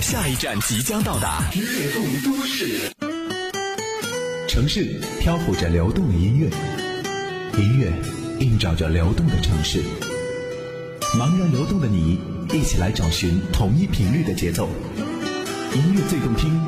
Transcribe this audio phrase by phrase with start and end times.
[0.00, 2.90] 下一站即将到达，跃动都市。
[4.48, 6.48] 城市漂浮着流动的音乐，
[7.58, 7.92] 音乐
[8.40, 9.82] 映照着流动的城市。
[11.14, 12.18] 茫然流动的你，
[12.52, 14.68] 一起来找寻同一频率的节奏。
[15.74, 16.58] 音乐最动听，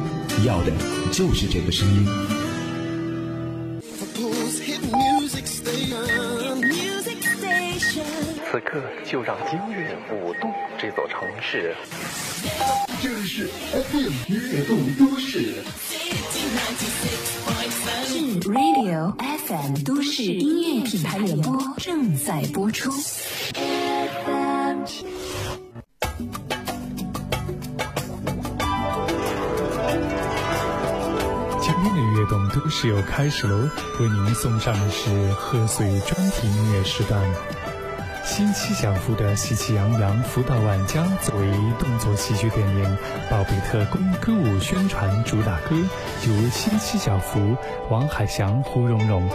[0.44, 0.72] 要的
[1.10, 2.39] 就是这个声音。
[8.70, 11.74] 刻就让音乐舞动这座城市。
[13.02, 15.56] 这里是 FM 悦动都市。
[18.06, 19.12] 是 Radio
[19.48, 22.92] FM 都市音乐品牌联播正在播出。
[31.60, 37.20] 今天的悦动都市又开始喽，为您送上的是贺岁专题音乐时段。
[38.30, 42.84] 新七小福的喜气洋洋、福到万家作为动作喜剧电影
[43.28, 47.56] 《宝贝特工》歌舞宣传主打歌，由新七小福、
[47.88, 49.28] 王海翔、胡蓉蓉、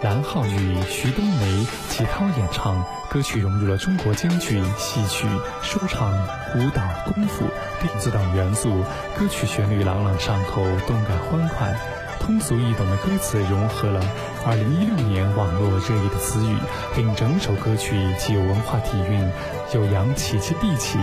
[0.00, 2.86] 蓝浩宇、徐冬梅、齐涛演唱。
[3.10, 5.26] 歌曲融入了中国京剧、戏曲、
[5.60, 6.12] 说唱、
[6.54, 7.44] 舞蹈、功夫、
[7.82, 8.84] 电子等元素，
[9.18, 11.74] 歌曲旋律朗朗上口，动感欢快。
[12.20, 14.00] 通俗易懂的歌词融合了
[14.44, 16.56] 2016年网络热议的词语，
[16.96, 19.30] 令整首歌曲既有文化底蕴，
[19.74, 20.98] 又洋气接地气。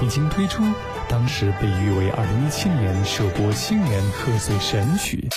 [0.00, 0.62] 已经推出，
[1.08, 5.28] 当时被誉为2017年首播新年贺岁神曲。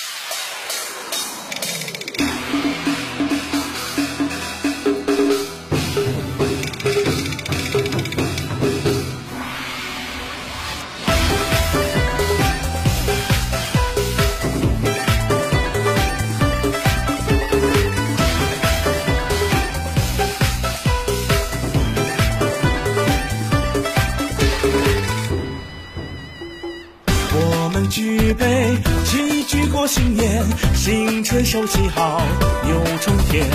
[27.92, 30.42] 举杯齐聚过新年，
[30.74, 32.22] 新春手气好，
[32.64, 33.46] 牛冲天，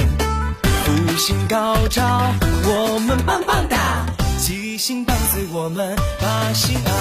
[0.85, 2.31] 福星高照，
[2.65, 4.05] 我们棒棒哒，
[4.39, 6.93] 吉星伴随我们把心安。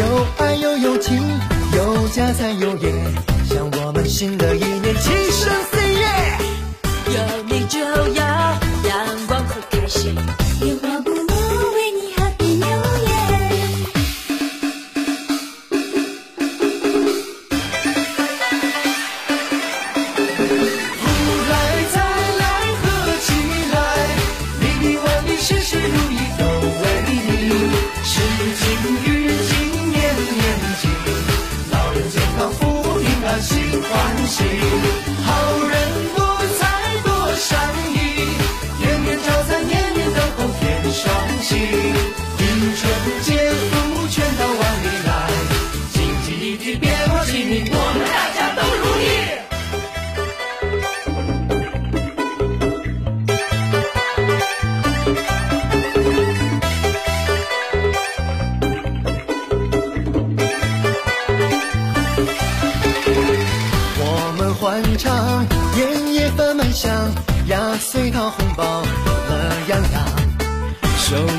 [0.00, 1.22] 有爱又有情，
[1.72, 2.92] 有家才有业，
[3.48, 6.40] 向我们新的一年齐声 say yeah。
[7.14, 8.43] 有你就有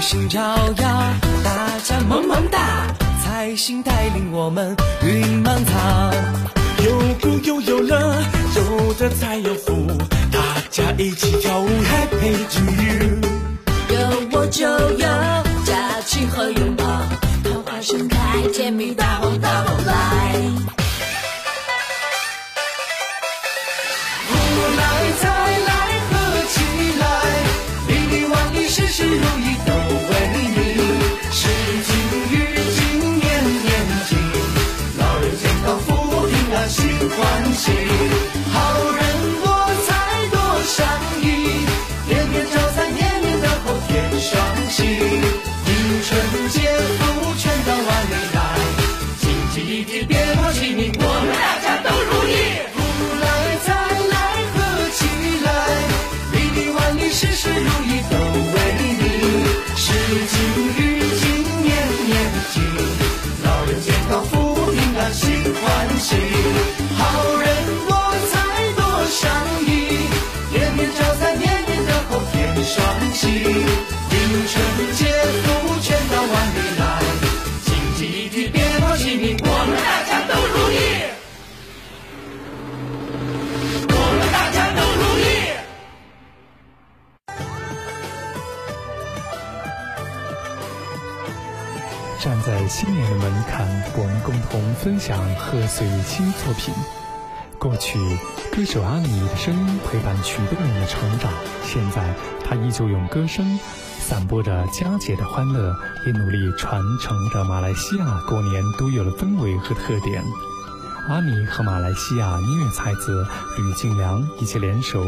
[0.05, 0.39] 星照
[0.77, 1.13] 耀，
[1.43, 2.85] 大家萌萌哒，
[3.23, 6.13] 财星带领我们云满仓。
[6.85, 8.21] 有福又有乐，
[8.55, 9.87] 有的才有福，
[10.31, 13.19] 大家一起跳舞，Happy to you。
[13.89, 15.07] 有我就有
[15.65, 16.85] 假期和拥抱，
[17.43, 20.84] 桃花盛开，甜蜜大红大红来。
[92.85, 93.67] 站在新年的门槛，
[93.97, 96.73] 我们共同分享贺岁新作品。
[97.57, 97.97] 过去，
[98.55, 101.31] 歌手阿米的声音陪伴许多人的成长，
[101.63, 103.59] 现在他依旧用歌声
[103.99, 110.23] 散播着佳节的欢乐，也努力传承着马来西亚过年独有的氛围和特点。
[111.07, 113.25] 阿米和马来西亚音乐才子
[113.57, 115.03] 吕敬良一起联手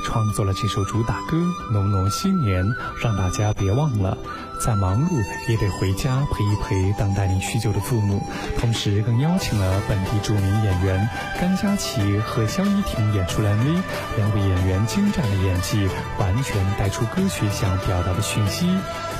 [0.00, 1.36] 创作了这首主打歌
[1.72, 2.64] 《浓浓新年》，
[3.02, 4.16] 让大家别忘了，
[4.64, 5.10] 再忙碌
[5.48, 8.22] 也得回家陪一陪等待你许久的父母。
[8.58, 11.08] 同时，更邀请了本地著名演员
[11.40, 13.82] 甘佳琪和肖依婷演出 MV，
[14.16, 15.88] 两位演员精湛的演技，
[16.18, 18.66] 完全带出歌曲想表达的讯息。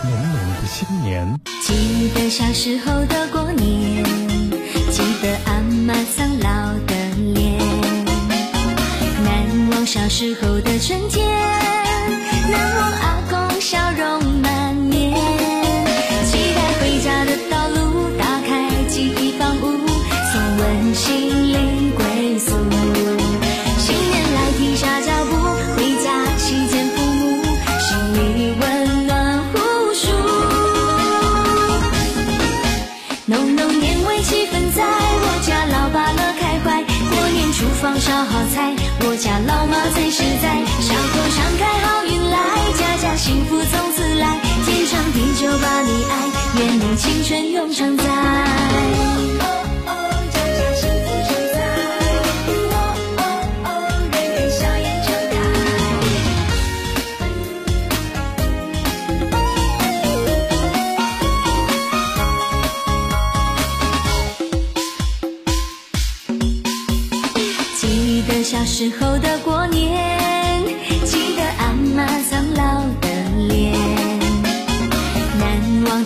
[0.02, 4.02] 浓浓的新年，记得小时候的过年，
[4.90, 6.50] 记得阿妈苍老
[10.10, 11.24] 时候的春天，
[12.50, 12.90] 难忘
[47.00, 48.50] 青春永常在。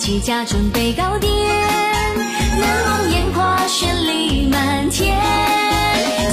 [0.05, 1.33] 起家准备糕点，
[2.61, 5.17] 难忘烟花绚丽满天，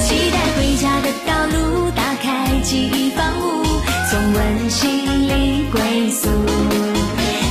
[0.04, 3.64] 期待回家的道路，打开记忆房屋，
[4.10, 6.28] 从温馨里归宿。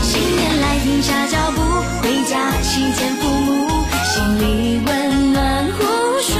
[0.03, 1.59] 新年来停下脚步，
[2.03, 5.81] 回家期见父母，心里温暖无
[6.21, 6.37] 数。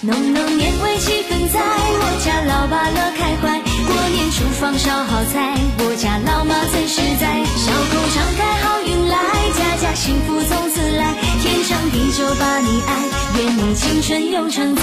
[0.00, 3.62] 浓浓年味气氛在我家，老爸乐开怀。
[3.86, 6.54] 过年厨房烧好菜，我家老妈
[6.86, 7.44] 实在。
[7.56, 9.16] 笑口常开好运来，
[9.56, 11.14] 家家幸福从此来。
[11.42, 12.90] 天长地久把你爱，
[13.38, 14.82] 愿你青春永常在。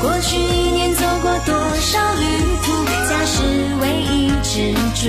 [0.00, 2.24] 过去一年走过多少旅
[2.64, 2.72] 途，
[3.08, 3.42] 家是
[3.80, 5.08] 唯一支柱。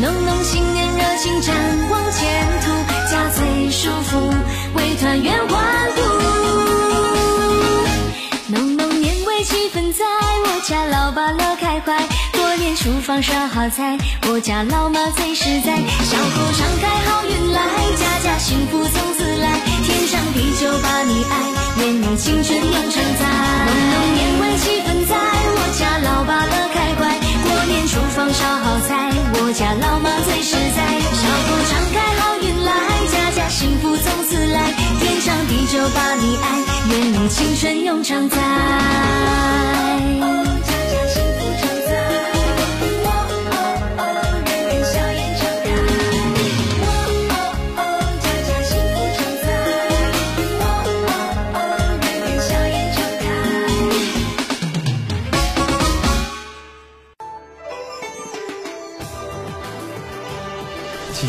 [0.00, 1.54] 浓浓新年热情展
[1.90, 2.20] 望前
[2.62, 2.66] 途，
[3.10, 4.32] 家最舒服，
[4.74, 5.56] 为团圆欢
[5.96, 6.15] 呼。
[10.66, 11.96] 家，老爸乐开怀。
[12.32, 13.96] 过年厨房烧好菜，
[14.28, 15.76] 我家老妈最实在。
[15.78, 17.62] 小口常开好运来，
[17.94, 19.60] 家家幸福从此来。
[19.86, 21.38] 天长地久把你爱，
[21.78, 23.22] 愿你青春永常在。
[23.62, 25.14] 浓浓年味气氛在
[25.54, 27.14] 我家，老爸乐开怀。
[27.46, 30.82] 过年厨房烧好菜，我家老妈最实在。
[31.14, 32.74] 小口常开好运来，
[33.14, 34.74] 家家幸福从此来。
[34.98, 36.58] 天长地久把你爱，
[36.90, 38.36] 愿你青春永常在。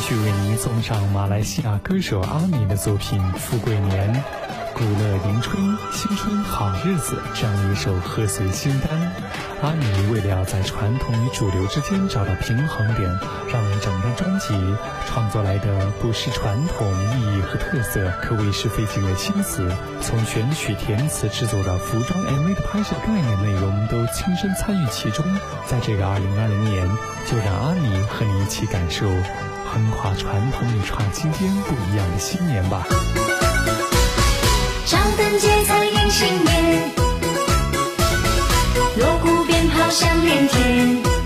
[0.08, 4.16] 续为您送上马来西亚歌手阿米的作品《富贵年》，
[4.74, 8.90] 古乐迎春，新春好日子这样一首贺岁新单。
[9.62, 13.20] 阿米为了要在传统与主流之间找到平衡点，
[13.52, 14.56] 让整张专辑
[15.10, 19.70] 创作来的不失传统意义和特色，可谓是费尽了心思。
[20.00, 25.26] 从选曲、填词、制作到服装 MV 的拍摄概念内容，都亲身参与其中。
[25.66, 26.90] 在这个2020年，
[27.30, 29.06] 就让阿米和你一起感受
[29.68, 32.86] 横跨传统与创新间不一样的新年吧。
[34.86, 36.92] 张灯结彩迎新年，
[38.98, 41.17] 锣鼓鞭炮响连天。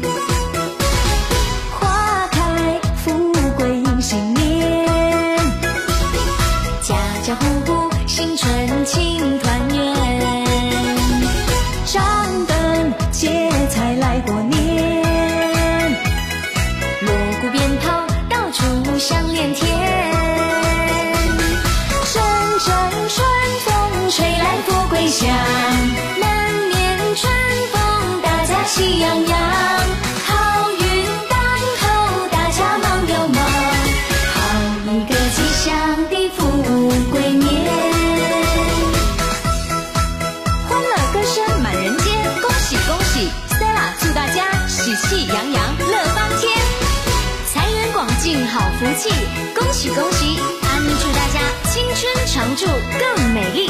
[52.33, 53.67] 常驻更美丽，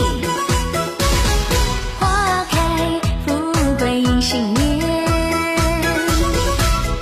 [2.00, 3.34] 花开富
[3.80, 4.80] 贵迎新年，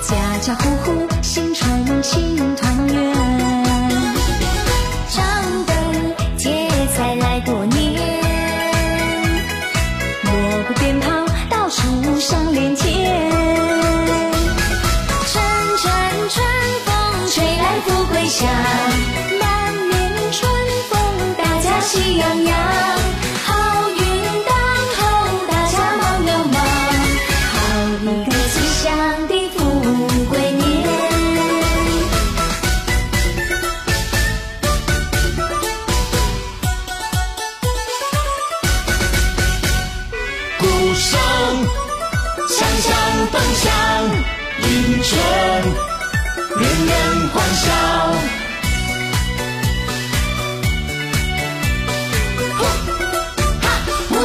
[0.00, 2.49] 家家户户新春庆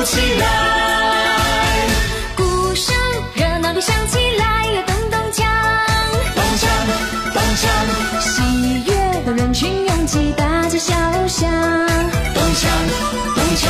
[0.05, 0.45] 起来，
[2.35, 2.95] 鼓声
[3.33, 5.43] 热闹地响起来呀，咚咚锵，
[6.35, 6.67] 咚锵
[7.33, 7.65] 咚锵，
[8.21, 8.93] 喜悦
[9.25, 10.93] 的人群拥挤，大街小
[11.27, 11.49] 巷。
[12.35, 12.67] 咚锵
[13.33, 13.67] 咚锵，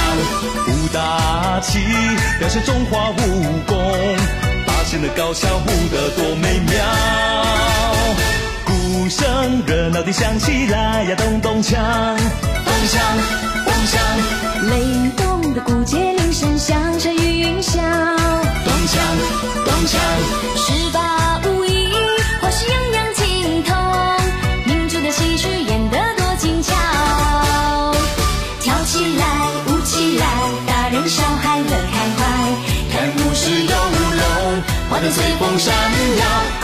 [0.68, 1.80] 舞大旗，
[2.38, 3.16] 表现中华武
[3.66, 4.18] 功，
[4.68, 6.84] 八仙的高跷舞得多美妙。
[8.66, 13.55] 鼓声热闹地响起来呀，咚咚锵，咚锵
[13.86, 14.00] 咚锵。
[14.70, 18.98] 雷动的鼓节铃声响彻余云霄，咚锵
[19.64, 19.96] 咚锵，
[20.58, 21.94] 十八无一，
[22.42, 23.76] 花式样样精通，
[24.66, 26.74] 民族的戏曲演得多精巧。
[28.60, 30.26] 跳起来，舞起来，
[30.66, 32.26] 大人小孩乐开怀，
[32.92, 33.76] 看舞狮游
[34.18, 35.72] 龙，花灯随风闪
[36.18, 36.55] 耀。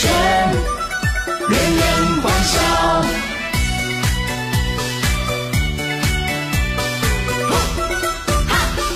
[0.00, 1.84] 锵，迎春人人
[2.22, 2.54] 欢笑。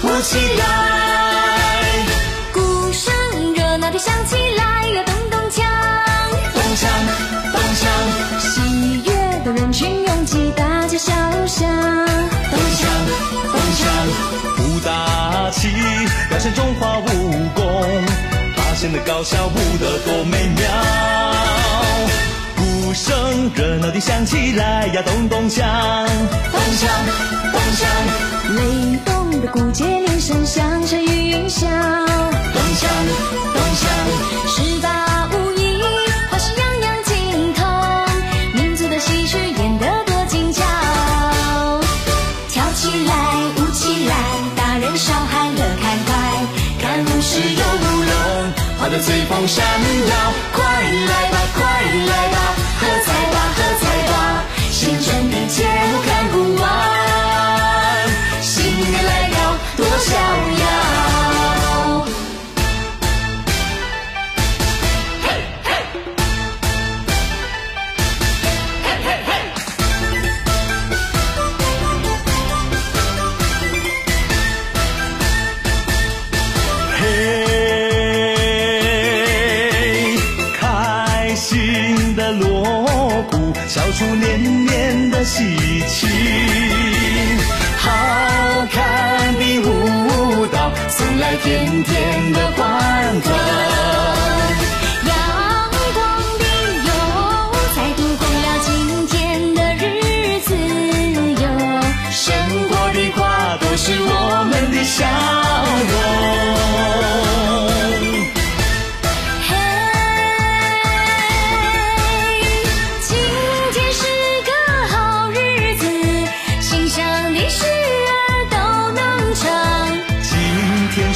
[0.02, 0.62] 舞起来，
[18.84, 20.68] 八仙的高效舞得多美妙。
[22.54, 25.62] 鼓声热闹地响起来呀，咚咚锵，
[26.52, 26.86] 咚锵
[27.50, 27.86] 咚锵，
[28.56, 32.86] 雷动的鼓节连声响彻余云霄，咚锵
[33.54, 33.86] 咚锵，
[49.00, 49.64] 随风闪
[50.08, 50.53] 耀。
[83.94, 86.08] 出年年的喜庆。
[87.78, 94.03] 好看的舞蹈，送来甜甜的欢腾。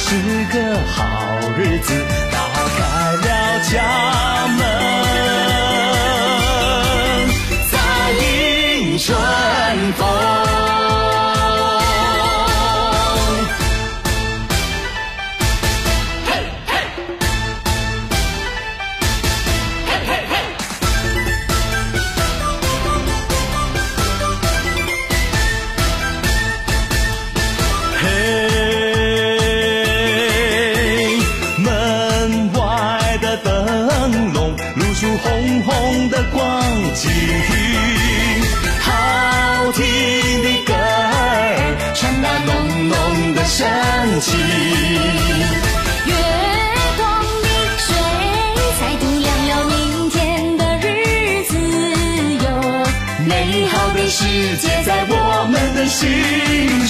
[0.01, 0.15] 是
[0.45, 1.93] 个好日子，
[2.31, 2.37] 打
[2.77, 2.79] 开
[3.17, 3.27] 了
[3.69, 4.59] 家门，
[7.69, 7.73] 再
[8.23, 9.07] 迎春
[9.97, 10.07] 风。
[56.07, 56.88] 们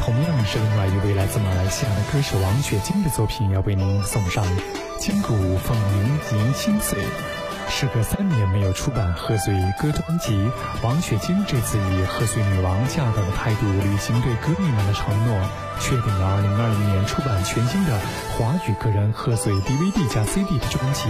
[0.00, 4.44] 同样是另外一位来自马来西亚的歌手王雪晶的作品，要为您送上
[5.00, 7.02] 《金谷凤鸣迎新岁》。
[7.66, 10.38] 时隔三年没有出版贺岁歌专辑，
[10.82, 15.48] 王雪晶这次以贺岁女王驾到的态度，履行对歌迷们的承诺，
[15.80, 17.98] 确定了2020年出版全新的
[18.36, 21.08] 华语个人贺岁 DVD 加 CD 的专辑。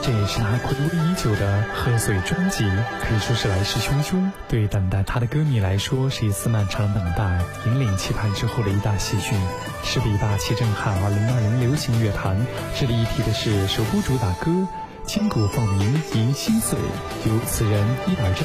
[0.00, 2.64] 这也是他暌违已久的贺岁专辑，
[3.02, 4.30] 可以说是来势汹汹。
[4.48, 9.38] 对等待他的歌迷来说，是一次漫长等待，引领期盼之后的一大喜讯，
[9.84, 12.46] 是比霸气震撼二零二零流行乐坛。
[12.74, 14.66] 值得一提的是，首部主打歌。
[15.08, 16.78] 金鼓凤鸣迎新岁，
[17.24, 18.44] 由此人一百真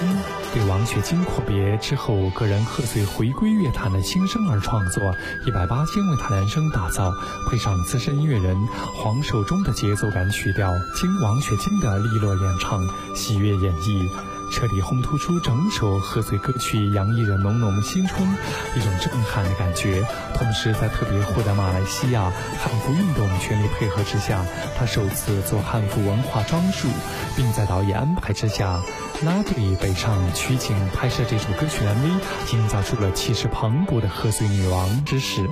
[0.53, 5.13] 对王雪晶阔别之后个人贺岁回归乐坛的新生而创作，
[5.45, 7.11] 一百八千为他量身打造，
[7.49, 8.55] 配上资深音乐人
[8.95, 14.09] 黄守忠的节奏感曲调，经王雪晶的利落演唱，喜悦演绎。
[14.53, 18.21] 彻底烘托出整首贺岁歌曲，洋溢着浓浓新春
[18.75, 20.05] 一种震撼的感觉。
[20.35, 24.45] 同时，在特别获得马来西亚汉服运动全力配合之下，
[24.77, 26.87] 他首次做汉服文化装束，
[27.35, 28.79] 并在导演安排之下，
[29.25, 35.49] 拉队北上取景拍摄这首歌曲 MV，营造出了气势磅礴的贺岁女王之势。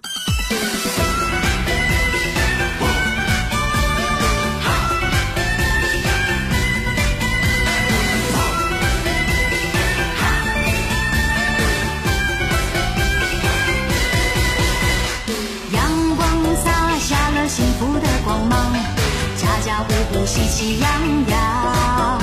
[20.31, 20.89] 喜气洋
[21.27, 22.17] 洋，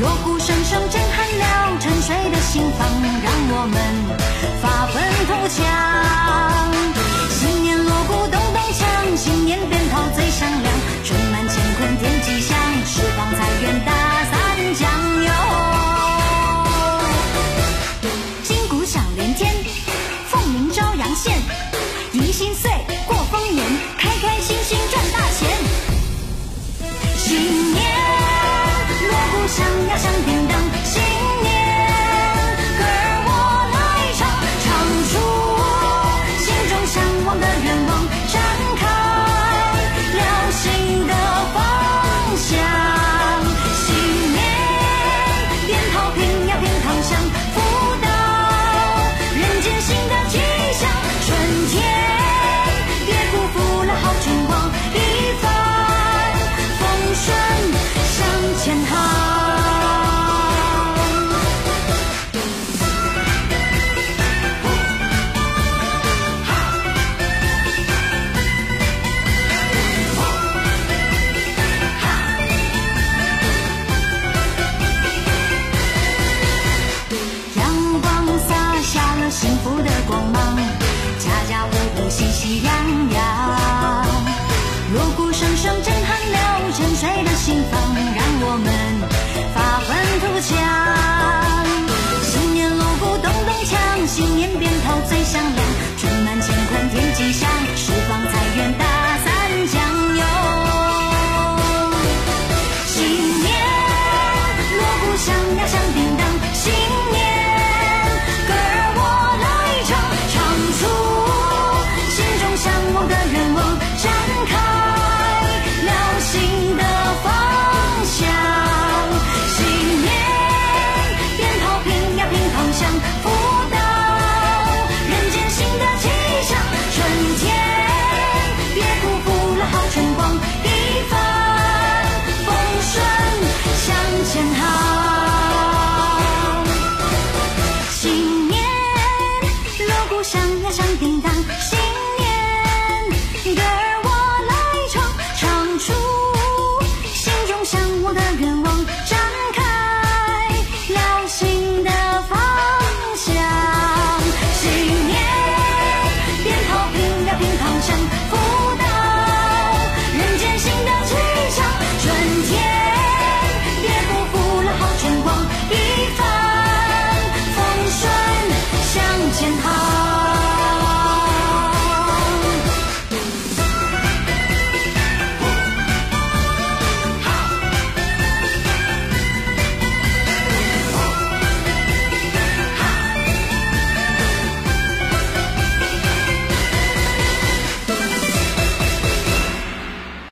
[0.00, 2.84] 锣鼓声声震撼了沉睡的心房，
[3.22, 3.78] 让我们
[4.60, 5.91] 发奋图强。